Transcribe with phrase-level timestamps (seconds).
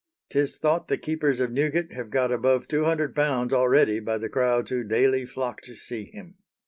[0.31, 4.83] 'Tis thought the keepers of Newgate have got above £200 already by the crowds who
[4.83, 6.37] daily flock to see him."